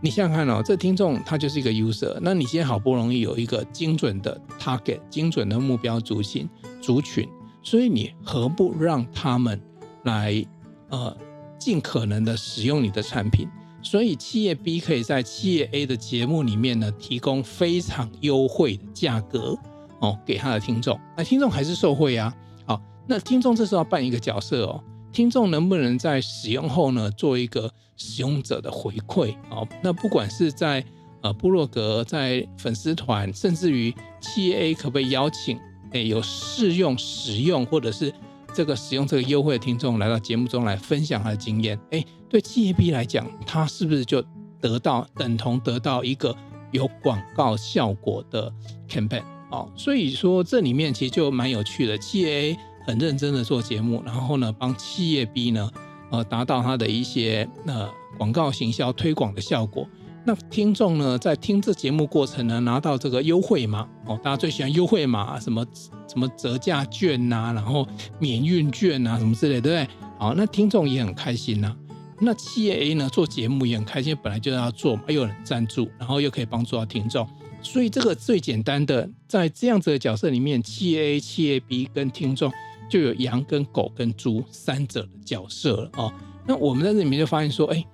[0.02, 6.48] 你想想看哦，这听众他就是一个 user，那你今天好不容易有一个精准的 target，精准的目标族群
[6.82, 7.28] 族群，
[7.64, 9.60] 所以你何不让他们
[10.04, 10.46] 来
[10.90, 11.16] 呃，
[11.58, 13.48] 尽可能的使用你的产品？
[13.82, 19.58] 所以企业 B 可以在企业 A 的节目里面呢，提供非常优惠的价格
[20.00, 21.00] 哦，给他的听众。
[21.16, 22.32] 那听众还是受惠啊。
[22.66, 24.84] 好，那听众这时候要扮一个角色哦。
[25.16, 29.34] 听众能不能在使用后呢，做一个使用者的回馈？
[29.50, 30.84] 哦，那不管是在
[31.22, 35.58] 呃部落格、在粉丝团，甚至于企业 A 可不可以邀请
[35.92, 38.14] 诶有试用、使用或者是
[38.54, 41.80] 这个使用这个优惠的听众来到节目中来分享他的经验？
[41.92, 42.06] 诶。
[42.28, 44.22] 对企业 B 来讲，他是不是就
[44.60, 46.36] 得到等同得到一个
[46.72, 48.52] 有广告效果的
[48.90, 49.24] campaign？
[49.50, 51.98] 哦，所以说这里面其实就蛮有趣的。
[51.98, 55.70] 企业 A 很认真的做节目，然后呢，帮企业 B 呢，
[56.12, 59.88] 呃，达到他的一些呃广告行销推广的效果。
[60.28, 65.64] 那听众呢，在听这节目过程呢，拿到这个优惠码哦，大家最喜欢优惠码，什么
[66.08, 67.88] 什么折价券呐、然后
[68.20, 69.88] 免运券呐、啊，什么之类，对不对？
[70.18, 71.76] 好，那听众也很开心呐、
[72.20, 77.28] 那企业 A 呢，做节目也很开心，本来就要做嘛，又有人赞助，然后又可以帮助到听众，
[77.62, 82.52] 所以这个最简单的，在这样子的角色里面，企业 A、企业 B 跟听众
[82.90, 86.14] 就有羊跟狗跟猪三者的角色了哦。
[86.46, 87.86] 那我们在这里面就发现说，哎，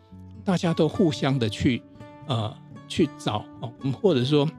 [0.43, 1.81] 大家都互相的去
[2.27, 2.53] 呃
[2.87, 4.49] 去找哦，或者说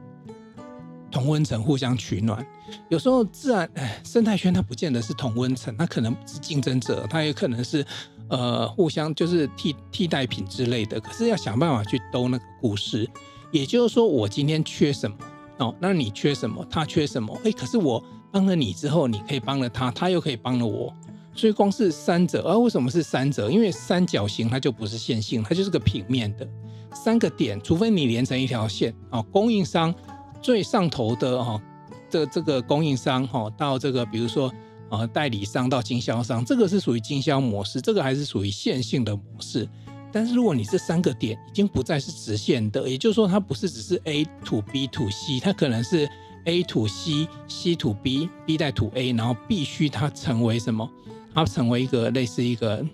[1.11, 2.45] 同温层互相取暖。
[2.89, 7.85] 有时候自然哎，生态圈它不见得是同温层，它可能是竞争者，它也可能是。
[8.29, 13.07] 呃，互相就是替替代品之类的，可是要想办法去兜那个故事。
[13.51, 15.15] 也就是说，我今天缺什么
[15.57, 20.91] 哦，那你缺什么，他缺什么，哎，可是我帮了你之后，你可以帮了他，他又可以帮了我。
[21.35, 23.51] 所以光是三者，而、啊、为什么是三者？
[23.51, 26.47] 因为三角形它就不是线性，它就是个平面的
[26.95, 29.25] 三个点，除非你连成一条线啊、哦。
[29.31, 29.93] 供应商
[30.41, 31.61] 最上头的哈，
[32.09, 34.51] 这这个供应商哈，到这个比如说。
[34.89, 39.67] 啊，代理商到经销商，这个是属于经销模式，这个还是属于线性的模式。
[40.11, 46.07] 但是如果你这三个点已经不再是直线的，也就是说它不是只是 A to B to C，它可能是
[46.45, 50.89] A to C，C to B，B 带 to A，然后必须它成为什么？
[51.33, 52.85] 它成为一个类似一个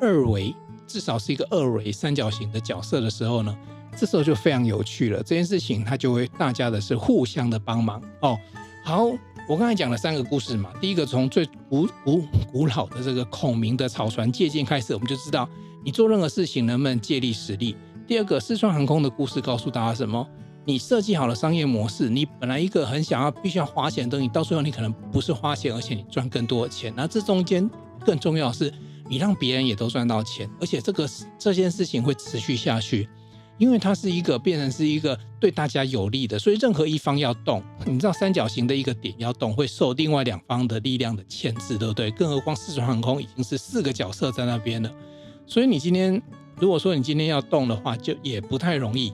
[0.00, 0.54] 二维，
[0.86, 3.56] 至少是一个二维三角形的角色的时候呢，
[3.96, 5.18] 这时候就非常有趣了。
[5.18, 8.36] 这件事情它就会大家的是互相的帮忙哦。
[8.84, 9.04] 好，
[9.48, 15.48] 我刚才讲了三个故事嘛，第一个从最古古古老的这个孔明的草船借箭开始，我们就知道
[15.84, 17.76] 你做任何事情能不能借力使力。
[18.06, 20.26] 第二个四川航空的故事告诉大家什么？
[20.64, 26.92] 你设计好了商业模式，你本来一个很想要必须要花钱的东西，到最后你可能不是花钱，而且你赚更多的钱。
[26.94, 27.68] 那这中间
[28.04, 28.72] 更重要的是，
[29.08, 33.08] 你让别人也都赚到钱，而且这个这件事情会持续下去，
[33.56, 36.38] 因为它是一个变成是一个对大家有利的。
[36.38, 42.10] 所以任何一方要动，你知道三角形的一个点要动，会受另外两方的力量的牵制，对不对？
[42.10, 44.92] 更何况四川航空已经是四个角色在那边了，
[45.46, 46.20] 所以你今天
[46.56, 49.10] 如果说你今天要动的话，就也不太容易。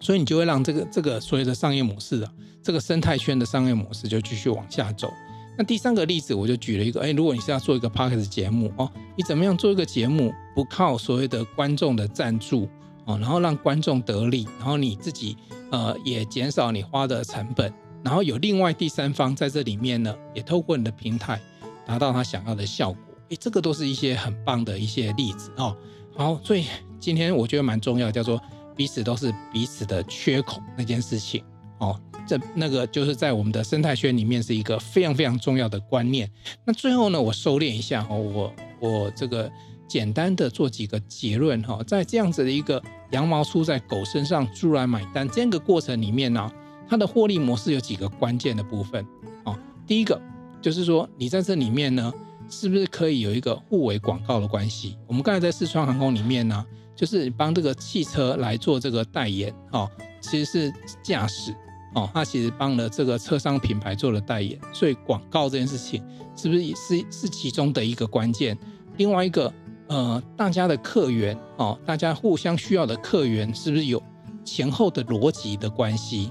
[0.00, 2.32] 所以你就会让这个这个所谓的商业模式啊，
[2.62, 5.12] 这个生态圈的商业模式就继续往下走。
[5.58, 12.66] 那第三个例子，我就举了一个，哎，如果你是要做一个 podcast 节目哦，你怎么样做一个节目，不靠所谓的观众的赞助
[13.04, 15.36] 哦，然后让观众得利，然后你自己
[15.70, 17.70] 呃也减少你花的成本，
[18.02, 21.38] 然后有另外第三方在这里面呢，也透过你的平台
[21.84, 23.02] 达到他想要的效果。
[23.28, 25.76] 哎，这个都是一些很棒的一些例子哦。
[26.16, 26.64] 好，所以
[26.98, 28.40] 今天我觉得蛮重要，叫做。
[28.80, 31.44] 彼此都是彼此的缺口那件事情
[31.80, 36.26] 哦，这那个就是在我们的生态圈里面是一个非常非常重要的观念。
[36.64, 39.52] 那最后呢，我收敛一下哦，我我这个
[39.86, 46.50] 简单的做几个结论哈，在这样子的一个羊毛出在狗身上，猪来买单这样一个过程里面呢，
[46.88, 49.06] 它的获利模式有几个关键的部分
[49.44, 49.54] 哦。
[49.86, 50.18] 第一个
[50.62, 52.10] 就是说，你在这里面呢，
[52.48, 54.96] 是不是可以有一个互为广告的关系？
[55.06, 56.64] 我们刚才在四川航空里面呢。
[57.00, 61.50] 就是帮这个汽车来做这个代言哦，其实是驾驶
[61.94, 66.04] 哦，他其实帮了这个车商品牌做了代言，所以广告这件事情
[66.36, 68.54] 是不是也是是其中的一个关键？
[68.98, 69.50] 另外一个
[69.86, 74.02] 呃，大家的客源哦，大家互相需要的客源是不是有
[74.44, 76.30] 前后的逻辑的关系？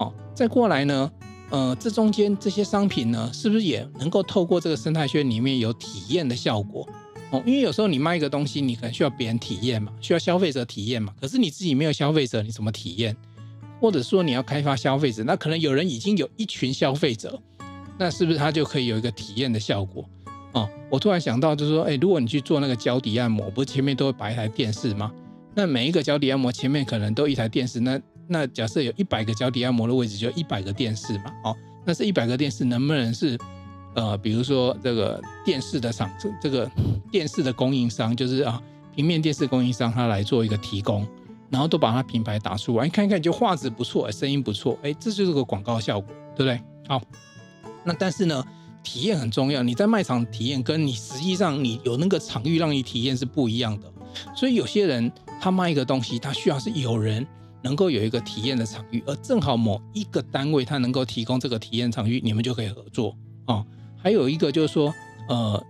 [0.00, 1.08] 哦，再过来呢，
[1.50, 6.84] 呃，这中间这些商品呢，是不是也能够透过这个生态圈里面有体验的效果？
[7.30, 11.12] 哦，因为有时候你卖一个东西，你可能需要别人体验嘛，需要消费者体验嘛。
[11.20, 13.14] 可是你自己没有消费者，你怎么体验？
[13.80, 17.40] 或者说你要开发消费者，那可能有人已经有一群消费者，
[17.98, 20.08] 那是不是他就可以有一个体验的效果？
[20.52, 25.12] 哦，我突然想到，就是说，哎，如果你去做那个脚底按摩，不是前面都会摆一台电视吗？
[25.54, 31.32] 那每一个脚底按摩前面可能都一台电视，那那假设有一百个脚底按摩的位置，就一百个电视嘛。
[31.44, 33.38] 哦，那这一百个电视能不能是？
[33.94, 36.70] 呃，比如说这个电视的厂，这个
[37.10, 38.62] 电视的供应商，就是啊，
[38.94, 41.06] 平面电视供应商，他来做一个提供，
[41.50, 46.60] 然后都把它品牌打出来，看一看就画质不错，声音不错，哎，这就是个广告效果，对不对？
[46.86, 47.02] 好，
[47.84, 48.44] 那但是呢，
[48.82, 53.92] 体验很重要，你在卖场体验，跟你实际上你有那个场域让你体验是不一样的。
[54.34, 57.26] 所以有些人他卖一个东西，他需要是有人
[57.62, 63.64] 能够有一个体验的场域，而正好某一个单位他能够提供这个体验场域，你们就可以合作哦。
[64.02, 64.94] 还有一个就是说，
[65.28, 65.62] 呃，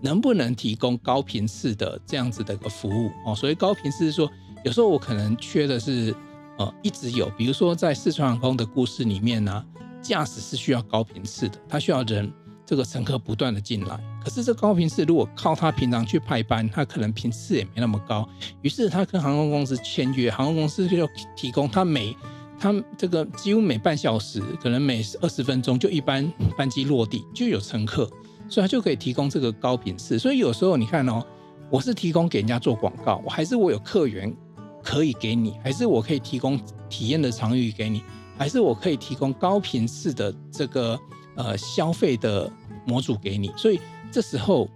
[0.00, 3.34] 能不能提供高频次的这样子的一个服务哦？
[3.34, 4.30] 所谓高频次是说，
[4.64, 6.14] 有时候我可能缺的是，
[6.58, 9.64] 呃，一直有，比如说在四川航空的故事里面呢，啊，
[10.00, 12.32] 驾驶是需要高频次的，他需要人
[12.64, 13.98] 这个乘客不断的进来。
[14.22, 18.26] 可是这高频次如果靠他平常去派班，他可能频次也没那么高。
[18.62, 22.16] 于是他跟航空公司签约，航空公司就提供他每
[22.64, 28.10] 他这个几乎每半小时，可能每二十分钟就一班班机落地就有乘客，
[28.48, 30.18] 所以他就可以提供这个高频次。
[30.18, 31.22] 所以有时候你看哦，
[31.68, 34.34] 我是提供给人家做广告，我还是我有客源
[34.82, 38.02] 可以给你，还是我可以提供体验的场域给你，
[38.38, 40.98] 还是我可以提供高频次的这个
[41.34, 42.50] 呃消费的
[42.86, 43.52] 模组给你。
[43.58, 43.78] 所以
[44.10, 44.66] 这时候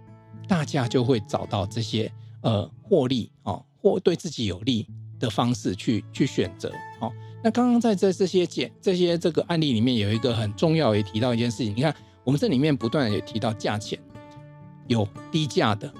[0.47, 4.85] 大家就会找到这些呃获利哦，或对自己有利
[5.19, 6.71] 的方式去去选择。
[7.41, 11.73] 那刚刚在这这些简这些这个案例里面，有一个很重要也提到一件事情。
[11.75, 13.97] 你看，我们这里面不断也提到价钱，
[14.87, 15.91] 有低价的，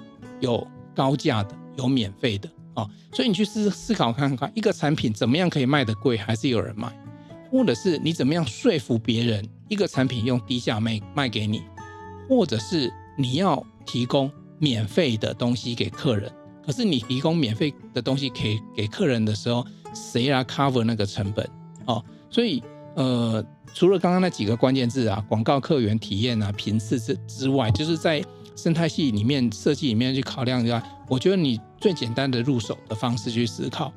[0.42, 2.90] 有高价的，有免费的哦。
[3.14, 6.92] 所以你去思思考看看，一个产品怎么样可以卖得贵，还是有人买？
[7.50, 11.64] 或者是你怎么样说服别人，一个产品用低价卖卖给你，
[12.28, 16.30] 或者是你要提供免费的东西给客人，
[16.66, 19.66] 可是你提供免费的东西给给客人的时候。
[19.94, 21.50] 谁来 cover 那个成本？
[21.86, 22.64] 哦，所以
[22.96, 28.24] 呃，除了刚刚那几个关键字啊，广告、客源、体验啊、频次之之外，就是在
[28.56, 30.84] 生态系里面设计里面去考量一下。
[31.08, 33.92] 我觉得你最简单的入手的方式去思考，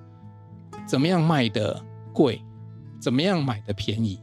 [0.86, 1.78] 怎么样卖的
[2.12, 2.40] 贵，
[3.00, 4.18] 怎么样买的便宜，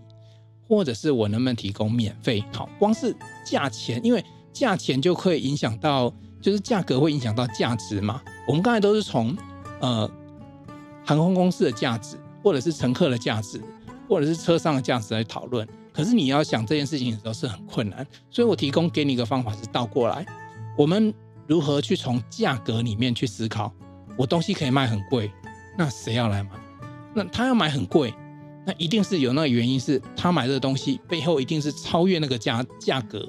[0.67, 2.43] 或者是我能不能提供免费？
[2.51, 3.15] 好，光是
[3.45, 6.11] 价钱，因为价钱就可以影响到，
[6.41, 8.19] 就是价格会影响到价值嘛。
[8.47, 9.37] 我们刚才都是从
[9.81, 10.09] 呃
[11.09, 13.59] 航空公司的价值，或者是乘客的价值，
[14.07, 15.67] 或者是车上的价值来讨论。
[15.91, 20.23] 可是你要想这件事情的时候是很困难，所以我提供给你一个方法是倒过来，
[20.77, 21.11] 我们
[21.47, 23.73] 如何去从价格里面去思考？
[24.15, 25.31] 我东西可以卖很贵，
[25.75, 26.51] 那谁要来买？
[27.15, 28.13] 那他要买很贵，
[28.67, 33.27] 那一定是有那个原因，是他买这个东西背后一定是超越那个价价格，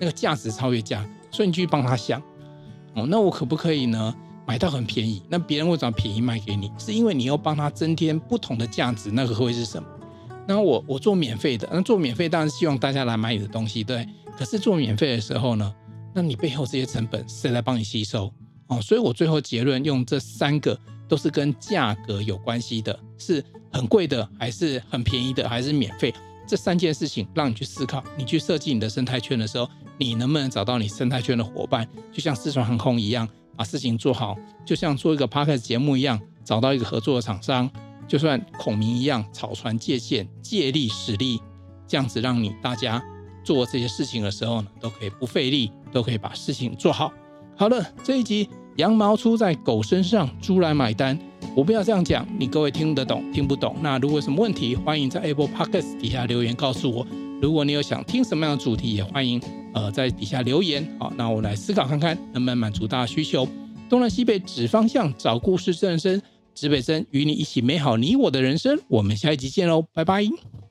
[0.00, 2.20] 那个价值超越价格，所以你去帮他想，
[2.94, 4.12] 哦，那我可不可以呢？
[4.46, 9.88] 买到很便宜，那别人为什么便宜卖给你，是因为你要帮他增添不同的价值，那个会是什么？
[10.48, 14.06] 那我我做免费的，那做免费当然希望大家来买你的东西，对。
[14.36, 15.72] 可是做免费的时候呢，
[16.14, 18.32] 那你背后这些成本谁来帮你吸收？
[18.68, 26.14] 哦，所以我最后结论用这三个都是跟价格有关系的，是很贵的，还是很便宜的，还是免费？
[26.50, 31.86] 这三件事情让你去思考，你去设计你的生态圈的时候，你能不能找到你生态圈的伙伴？
[32.10, 34.36] 就像四川航空一样，把事情做好，
[34.66, 37.70] 就像做一个 Podcast 节目一样，找到一个合作的厂商。
[38.08, 41.40] 就算孔明一样草船借箭，借力使力，
[41.86, 43.00] 这样子让你大家
[43.44, 47.12] 做这些事情的时候呢，都可以不费力，都可以把事情做好。
[47.56, 51.16] 好了，这一集羊毛出在狗身上，猪来买单。
[51.54, 53.76] 我不要这样讲，你各位听得懂听不懂？
[53.82, 57.06] 那如果有什么问题，欢迎在 Apple Podcast 底下留言告诉我。
[57.40, 59.40] 如果你有想听什么样的主题，也欢迎
[59.74, 60.86] 呃在底下留言。
[60.98, 63.48] 好，那我来思考看看能不能满足大家需求。
[63.88, 66.20] 东南西北指方向，找故事，正人生。
[66.54, 70.69] 指北针与你一起美好你我的人生，我们下一集见喽，拜拜。